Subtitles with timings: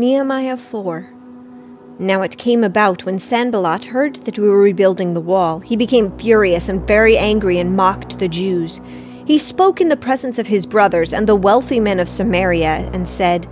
[0.00, 1.10] Nehemiah 4
[1.98, 6.16] Now it came about when Sanballat heard that we were rebuilding the wall, he became
[6.16, 8.80] furious and very angry and mocked the Jews.
[9.26, 13.06] He spoke in the presence of his brothers and the wealthy men of Samaria and
[13.06, 13.44] said,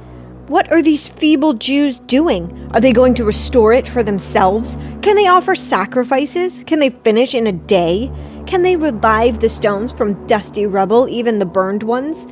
[0.46, 2.70] What are these feeble Jews doing?
[2.72, 4.78] Are they going to restore it for themselves?
[5.02, 6.64] Can they offer sacrifices?
[6.64, 8.10] Can they finish in a day?
[8.46, 12.26] Can they revive the stones from dusty rubble, even the burned ones?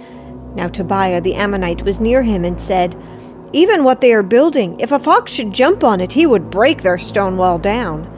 [0.55, 2.97] Now Tobiah the Ammonite was near him and said,
[3.53, 6.83] even what they are building, if a fox should jump on it, he would break
[6.83, 8.13] their stone wall down.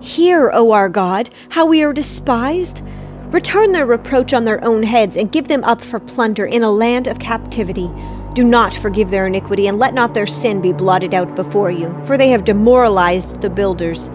[0.00, 2.82] Hear, O our God, how we are despised.
[3.30, 6.70] Return their reproach on their own heads, and give them up for plunder in a
[6.70, 7.90] land of captivity.
[8.34, 11.94] Do not forgive their iniquity, and let not their sin be blotted out before you,
[12.04, 14.08] for they have demoralized the builders.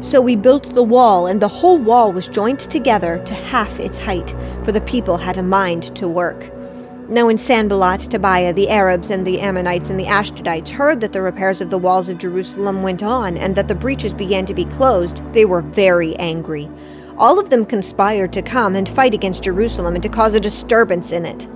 [0.00, 3.98] So we built the wall, and the whole wall was joined together to half its
[3.98, 6.52] height, for the people had a mind to work.
[7.10, 11.22] Now, when Sanballat, Tobiah, the Arabs, and the Ammonites and the Ashdodites heard that the
[11.22, 14.66] repairs of the walls of Jerusalem went on, and that the breaches began to be
[14.66, 16.68] closed, they were very angry.
[17.16, 21.10] All of them conspired to come and fight against Jerusalem and to cause a disturbance
[21.10, 21.48] in it.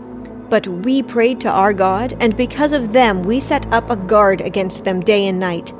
[0.49, 4.41] But we prayed to our God, and because of them we set up a guard
[4.41, 5.71] against them day and night.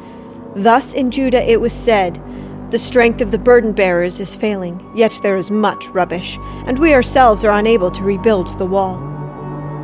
[0.55, 2.21] Thus in Judah it was said,
[2.71, 6.37] The strength of the burden bearers is failing, yet there is much rubbish,
[6.67, 9.12] and we ourselves are unable to rebuild the wall.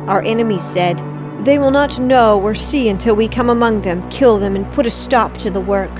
[0.07, 0.97] Our enemies said,
[1.45, 4.85] They will not know or see until we come among them, kill them, and put
[4.85, 5.91] a stop to the work.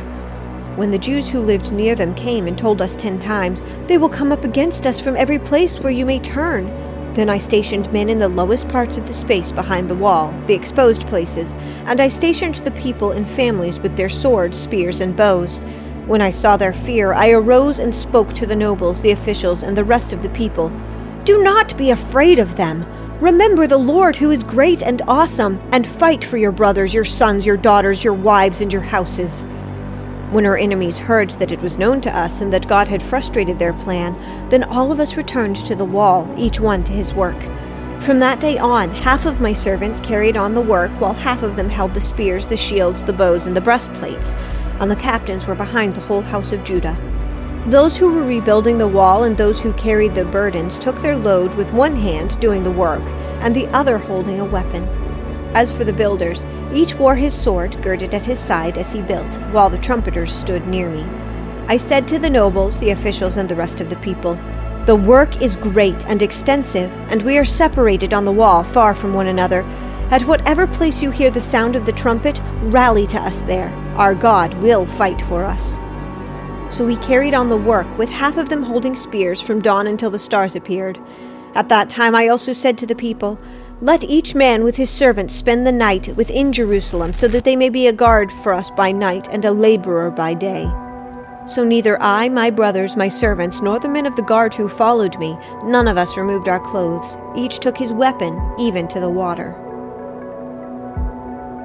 [0.75, 4.09] When the Jews who lived near them came and told us ten times, They will
[4.09, 6.67] come up against us from every place where you may turn.
[7.15, 10.53] Then I stationed men in the lowest parts of the space behind the wall, the
[10.53, 11.53] exposed places,
[11.85, 15.59] and I stationed the people in families with their swords, spears, and bows.
[16.05, 19.75] When I saw their fear, I arose and spoke to the nobles, the officials, and
[19.75, 20.69] the rest of the people.
[21.25, 22.85] Do not be afraid of them.
[23.21, 27.45] Remember the Lord who is great and awesome, and fight for your brothers, your sons,
[27.45, 29.41] your daughters, your wives, and your houses.
[30.31, 33.59] When our enemies heard that it was known to us and that God had frustrated
[33.59, 34.15] their plan,
[34.49, 37.35] then all of us returned to the wall, each one to his work.
[38.03, 41.57] From that day on, half of my servants carried on the work, while half of
[41.57, 44.31] them held the spears, the shields, the bows, and the breastplates,
[44.79, 46.97] and the captains were behind the whole house of Judah.
[47.65, 51.53] Those who were rebuilding the wall and those who carried the burdens took their load
[51.55, 53.03] with one hand doing the work,
[53.41, 54.87] and the other holding a weapon.
[55.53, 59.35] As for the builders, each wore his sword girded at his side as he built,
[59.51, 61.05] while the trumpeters stood near me.
[61.67, 64.37] I said to the nobles, the officials, and the rest of the people,
[64.85, 69.13] The work is great and extensive, and we are separated on the wall, far from
[69.13, 69.63] one another.
[70.11, 73.69] At whatever place you hear the sound of the trumpet, rally to us there.
[73.95, 75.77] Our God will fight for us.
[76.69, 80.11] So we carried on the work, with half of them holding spears from dawn until
[80.11, 80.99] the stars appeared.
[81.55, 83.39] At that time I also said to the people,
[83.81, 87.69] Let each man with his servants spend the night within Jerusalem, so that they may
[87.69, 90.71] be a guard for us by night and a laborer by day.
[91.47, 95.17] So neither I, my brothers, my servants, nor the men of the guard who followed
[95.17, 97.17] me, none of us removed our clothes.
[97.35, 99.55] Each took his weapon, even to the water.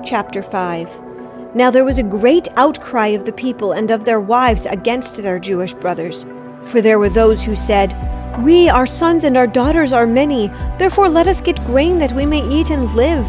[0.02, 1.13] Chapter 5
[1.54, 5.38] now there was a great outcry of the people and of their wives against their
[5.38, 6.26] Jewish brothers.
[6.62, 7.94] For there were those who said,
[8.42, 10.48] We, our sons and our daughters, are many,
[10.78, 13.24] therefore let us get grain that we may eat and live.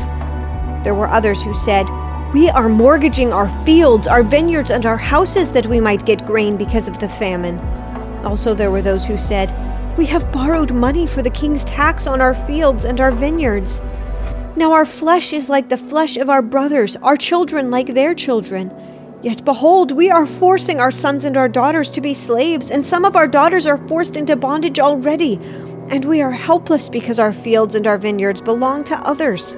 [0.84, 1.88] There were others who said,
[2.34, 6.58] We are mortgaging our fields, our vineyards, and our houses that we might get grain
[6.58, 7.60] because of the famine.
[8.26, 9.54] Also there were those who said,
[9.98, 13.82] We have borrowed money for the king's tax on our fields and our vineyards.
[14.58, 18.72] Now our flesh is like the flesh of our brothers, our children like their children.
[19.22, 23.04] Yet behold, we are forcing our sons and our daughters to be slaves, and some
[23.04, 25.42] of our daughters are forced into bondage already,
[25.90, 29.58] and we are helpless because our fields and our vineyards belong to others.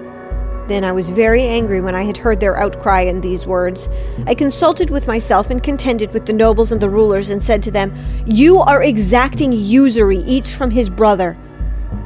[0.67, 3.87] Then I was very angry when I had heard their outcry in these words.
[4.25, 7.71] I consulted with myself and contended with the nobles and the rulers, and said to
[7.71, 11.37] them, You are exacting usury, each from his brother.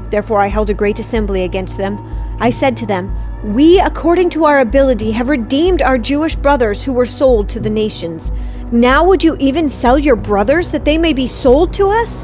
[0.10, 1.98] Therefore I held a great assembly against them.
[2.42, 3.16] I said to them,
[3.54, 7.70] We, according to our ability, have redeemed our Jewish brothers who were sold to the
[7.70, 8.32] nations.
[8.72, 12.24] Now would you even sell your brothers that they may be sold to us?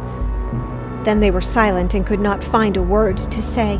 [1.06, 3.80] Then they were silent and could not find a word to say.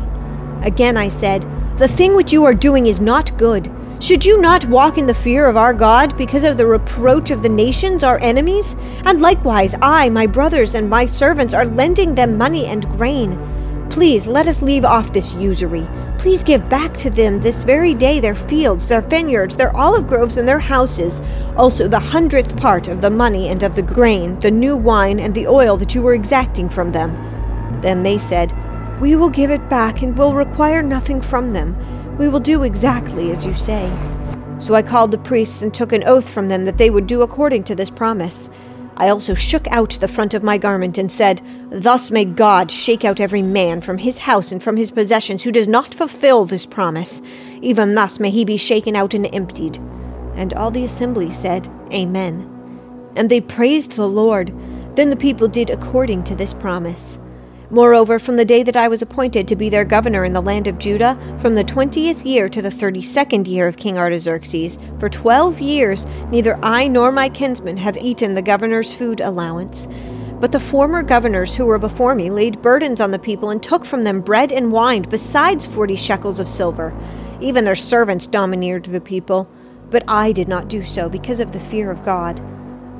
[0.62, 1.44] Again I said,
[1.76, 3.68] The thing which you are doing is not good.
[4.00, 7.42] Should you not walk in the fear of our God because of the reproach of
[7.42, 8.76] the nations, our enemies?
[9.04, 13.32] And likewise, I, my brothers, and my servants are lending them money and grain.
[13.98, 15.84] Please let us leave off this usury.
[16.18, 20.36] Please give back to them this very day their fields, their vineyards, their olive groves,
[20.36, 21.20] and their houses,
[21.56, 25.34] also the hundredth part of the money and of the grain, the new wine, and
[25.34, 27.12] the oil that you were exacting from them.
[27.80, 28.54] Then they said,
[29.00, 31.76] We will give it back and will require nothing from them.
[32.18, 33.90] We will do exactly as you say.
[34.60, 37.22] So I called the priests and took an oath from them that they would do
[37.22, 38.48] according to this promise.
[38.98, 41.40] I also shook out the front of my garment and said,
[41.70, 45.52] Thus may God shake out every man from his house and from his possessions who
[45.52, 47.22] does not fulfill this promise.
[47.62, 49.76] Even thus may he be shaken out and emptied.
[50.34, 52.42] And all the assembly said, Amen.
[53.14, 54.52] And they praised the Lord.
[54.96, 57.20] Then the people did according to this promise.
[57.70, 60.66] Moreover, from the day that I was appointed to be their governor in the land
[60.66, 65.10] of Judah, from the twentieth year to the thirty second year of King Artaxerxes, for
[65.10, 69.86] twelve years, neither I nor my kinsmen have eaten the governor's food allowance.
[70.40, 73.84] But the former governors who were before me laid burdens on the people and took
[73.84, 76.94] from them bread and wine, besides forty shekels of silver.
[77.42, 79.46] Even their servants domineered the people.
[79.90, 82.40] But I did not do so because of the fear of God.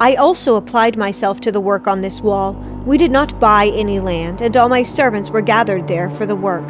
[0.00, 2.52] I also applied myself to the work on this wall.
[2.88, 6.34] We did not buy any land, and all my servants were gathered there for the
[6.34, 6.66] work.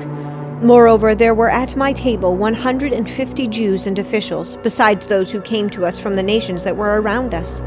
[0.60, 5.86] Moreover, there were at my table 150 Jews and officials, besides those who came to
[5.86, 7.60] us from the nations that were around us.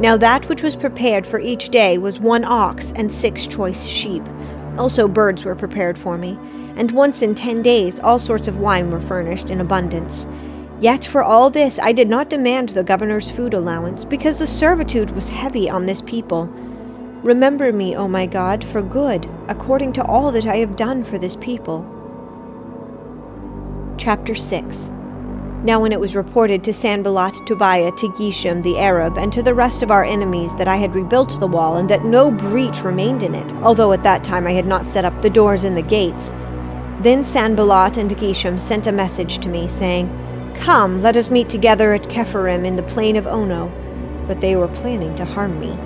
[0.00, 4.24] Now that which was prepared for each day was one ox and six choice sheep.
[4.78, 6.36] Also, birds were prepared for me.
[6.76, 10.26] And once in ten days, all sorts of wine were furnished in abundance.
[10.80, 15.10] Yet for all this I did not demand the governor's food allowance, because the servitude
[15.10, 16.52] was heavy on this people.
[17.26, 21.18] Remember me, O my God, for good, according to all that I have done for
[21.18, 21.84] this people.
[23.98, 24.88] Chapter 6
[25.64, 29.54] Now when it was reported to Sanballat, Tobiah, to Geshem the Arab, and to the
[29.54, 33.24] rest of our enemies that I had rebuilt the wall, and that no breach remained
[33.24, 35.82] in it, although at that time I had not set up the doors and the
[35.82, 36.30] gates,
[37.00, 40.06] then Sanballat and Geshem sent a message to me, saying,
[40.54, 43.72] Come, let us meet together at Kepharim in the plain of Ono.
[44.28, 45.76] But they were planning to harm me.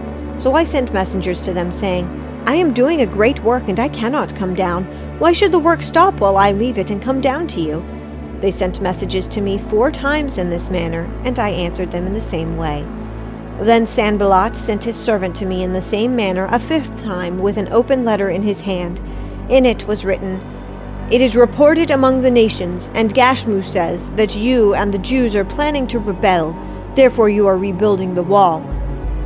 [0.41, 2.07] So I sent messengers to them, saying,
[2.47, 4.87] I am doing a great work, and I cannot come down.
[5.19, 7.85] Why should the work stop while I leave it and come down to you?
[8.39, 12.15] They sent messages to me four times in this manner, and I answered them in
[12.15, 12.87] the same way.
[13.61, 17.59] Then Sanballat sent his servant to me in the same manner a fifth time with
[17.59, 18.99] an open letter in his hand.
[19.51, 20.41] In it was written,
[21.11, 25.45] it is reported among the nations, and Gashmu says, that you and the Jews are
[25.45, 26.57] planning to rebel,
[26.95, 28.65] therefore you are rebuilding the wall.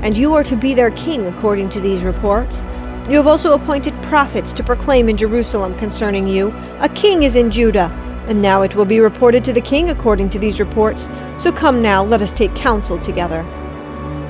[0.04, 2.62] And you are to be their king, according to these reports.
[3.08, 7.50] You have also appointed prophets to proclaim in Jerusalem concerning you, A king is in
[7.50, 7.90] Judah.
[8.28, 11.08] And now it will be reported to the king according to these reports.
[11.38, 13.42] So come now, let us take counsel together.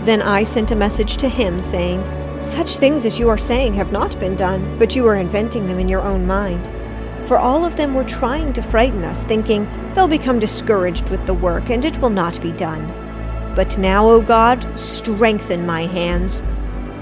[0.04, 2.02] Then I sent a message to him, saying,
[2.40, 5.78] Such things as you are saying have not been done, but you are inventing them
[5.78, 6.66] in your own mind
[7.26, 11.34] for all of them were trying to frighten us, thinking they'll become discouraged with the
[11.34, 13.03] work and it will not be done.
[13.54, 16.40] But now, O God, strengthen my hands.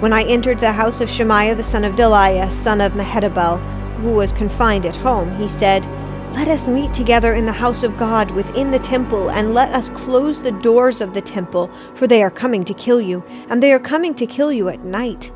[0.01, 3.59] When I entered the house of Shemaiah the son of Delaiah, son of Mehetabel,
[4.01, 5.87] who was confined at home, he said,
[6.33, 9.91] Let us meet together in the house of God within the temple, and let us
[9.91, 13.73] close the doors of the temple, for they are coming to kill you, and they
[13.73, 15.31] are coming to kill you at night.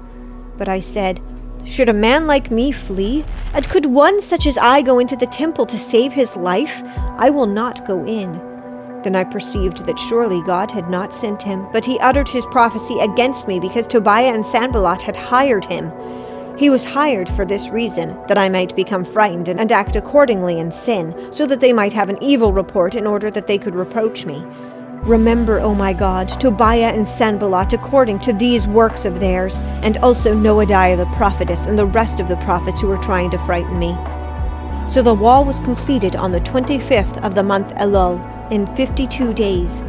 [0.58, 1.20] But I said,
[1.66, 3.24] should a man like me flee?
[3.52, 6.80] And could one such as I go into the temple to save his life?
[7.18, 8.55] I will not go in.
[9.06, 12.98] Then I perceived that surely God had not sent him, but he uttered his prophecy
[12.98, 15.92] against me because Tobiah and Sanballat had hired him.
[16.58, 20.72] He was hired for this reason, that I might become frightened and act accordingly in
[20.72, 24.26] sin, so that they might have an evil report in order that they could reproach
[24.26, 24.44] me.
[25.04, 30.34] Remember, O my God, Tobiah and Sanballat according to these works of theirs, and also
[30.34, 33.96] Noadiah the prophetess and the rest of the prophets who were trying to frighten me.
[34.90, 39.06] So the wall was completed on the twenty fifth of the month Elul, in fifty
[39.06, 39.82] two days.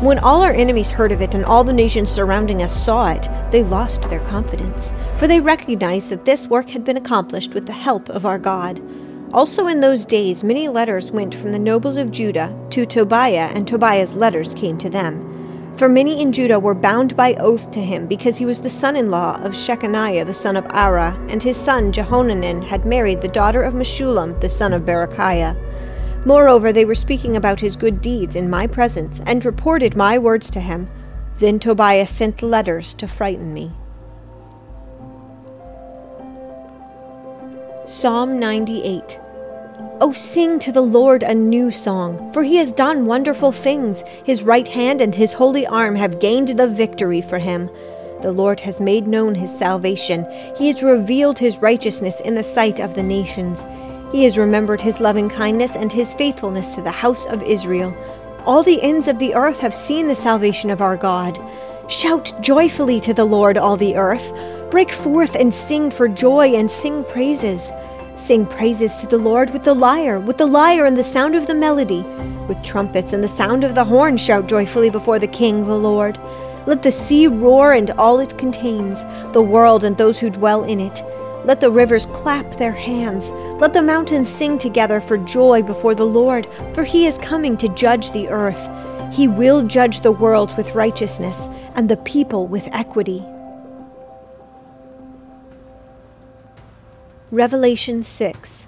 [0.00, 3.28] When all our enemies heard of it and all the nations surrounding us saw it,
[3.52, 7.72] they lost their confidence, for they recognized that this work had been accomplished with the
[7.72, 8.80] help of our God.
[9.32, 13.66] Also, in those days, many letters went from the nobles of Judah to Tobiah, and
[13.66, 15.28] Tobiah's letters came to them.
[15.78, 18.94] For many in Judah were bound by oath to him, because he was the son
[18.94, 23.28] in law of Shechaniah the son of Arah, and his son Jehohanan had married the
[23.28, 25.56] daughter of Meshullam the son of Berechiah.
[26.24, 30.50] Moreover, they were speaking about his good deeds in my presence, and reported my words
[30.50, 30.88] to him.
[31.38, 33.72] Then Tobias sent letters to frighten me.
[37.84, 39.18] Psalm 98
[40.00, 44.04] Oh, sing to the Lord a new song, for he has done wonderful things.
[44.24, 47.68] His right hand and his holy arm have gained the victory for him.
[48.20, 50.24] The Lord has made known his salvation.
[50.56, 53.64] He has revealed his righteousness in the sight of the nations.
[54.12, 57.96] He has remembered his loving kindness and his faithfulness to the house of Israel.
[58.44, 61.40] All the ends of the earth have seen the salvation of our God.
[61.88, 64.32] Shout joyfully to the Lord, all the earth.
[64.70, 67.70] Break forth and sing for joy and sing praises.
[68.14, 71.46] Sing praises to the Lord with the lyre, with the lyre and the sound of
[71.46, 72.02] the melody.
[72.48, 76.18] With trumpets and the sound of the horn, shout joyfully before the King, the Lord.
[76.66, 80.80] Let the sea roar and all it contains, the world and those who dwell in
[80.80, 81.02] it.
[81.44, 83.30] Let the rivers clap their hands.
[83.60, 87.68] Let the mountains sing together for joy before the Lord, for he is coming to
[87.70, 88.70] judge the earth.
[89.12, 93.24] He will judge the world with righteousness and the people with equity.
[97.32, 98.66] Revelation 6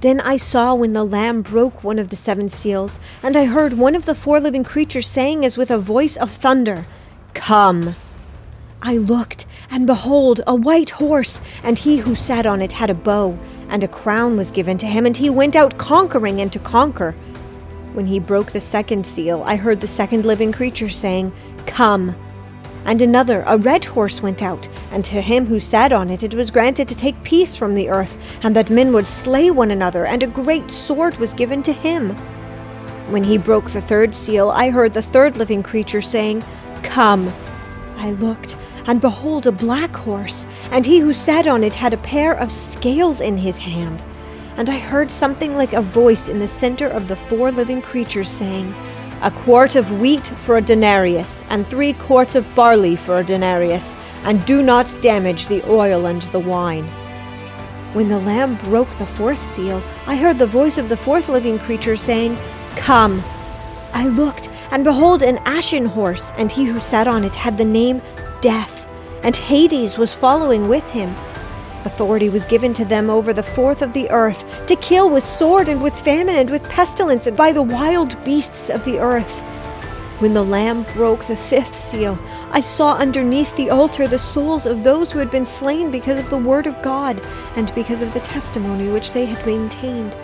[0.00, 3.74] Then I saw when the Lamb broke one of the seven seals, and I heard
[3.74, 6.86] one of the four living creatures saying as with a voice of thunder,
[7.34, 7.96] Come!
[8.80, 12.94] I looked, and behold, a white horse, and he who sat on it had a
[12.94, 16.58] bow, and a crown was given to him, and he went out conquering and to
[16.58, 17.12] conquer.
[17.92, 21.32] When he broke the second seal, I heard the second living creature saying,
[21.66, 22.16] Come.
[22.84, 26.32] And another, a red horse, went out, and to him who sat on it it
[26.32, 30.06] was granted to take peace from the earth, and that men would slay one another,
[30.06, 32.10] and a great sword was given to him.
[33.10, 36.42] When he broke the third seal, I heard the third living creature saying,
[36.82, 37.32] Come.
[37.96, 38.56] I looked,
[38.88, 42.50] and behold, a black horse, and he who sat on it had a pair of
[42.50, 44.02] scales in his hand.
[44.56, 48.30] And I heard something like a voice in the center of the four living creatures
[48.30, 48.74] saying,
[49.20, 53.94] A quart of wheat for a denarius, and three quarts of barley for a denarius,
[54.24, 56.86] and do not damage the oil and the wine.
[57.92, 61.58] When the Lamb broke the fourth seal, I heard the voice of the fourth living
[61.58, 62.38] creature saying,
[62.76, 63.22] Come.
[63.92, 67.64] I looked, and behold, an ashen horse, and he who sat on it had the
[67.64, 68.00] name
[68.40, 68.77] Death,
[69.22, 71.14] and Hades was following with him.
[71.84, 75.68] Authority was given to them over the fourth of the earth, to kill with sword
[75.68, 79.40] and with famine and with pestilence and by the wild beasts of the earth.
[80.20, 82.18] When the Lamb broke the fifth seal,
[82.50, 86.28] I saw underneath the altar the souls of those who had been slain because of
[86.28, 90.14] the word of God and because of the testimony which they had maintained.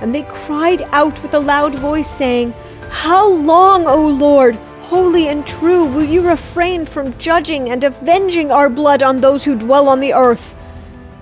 [0.00, 2.54] And they cried out with a loud voice, saying,
[2.90, 4.56] How long, O Lord,
[4.92, 9.56] holy and true, will you refrain from judging and avenging our blood on those who
[9.56, 10.54] dwell on the earth?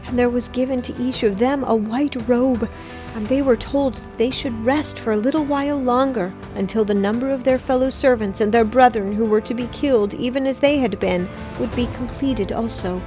[0.07, 2.69] And there was given to each of them a white robe,
[3.15, 6.95] and they were told that they should rest for a little while longer, until the
[6.95, 10.59] number of their fellow servants and their brethren who were to be killed, even as
[10.59, 11.29] they had been,
[11.61, 13.01] would be completed also.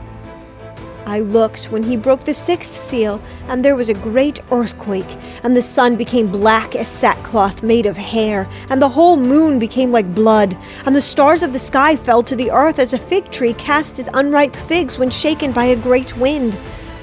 [1.05, 5.58] I looked when he broke the sixth seal, and there was a great earthquake, and
[5.58, 6.88] the sun became black as
[7.33, 11.51] sackcloth made of hair, and the whole moon became like blood, and the stars of
[11.51, 15.09] the sky fell to the earth as a fig tree casts its unripe figs when
[15.09, 16.55] shaken by a great wind.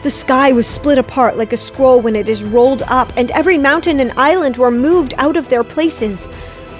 [0.04, 3.58] The sky was split apart like a scroll when it is rolled up, and every
[3.58, 6.28] mountain and island were moved out of their places.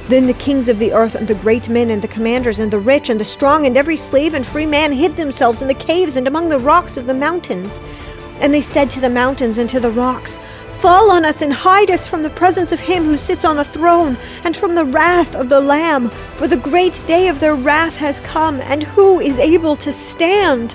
[0.07, 2.79] Then the kings of the earth, and the great men, and the commanders, and the
[2.79, 6.15] rich, and the strong, and every slave and free man hid themselves in the caves
[6.15, 7.81] and among the rocks of the mountains.
[8.39, 10.39] And they said to the mountains and to the rocks,
[10.81, 13.67] Fall on us and hide us from the presence of him who sits on the
[13.67, 17.97] throne, and from the wrath of the Lamb, for the great day of their wrath
[17.97, 20.75] has come, and who is able to stand?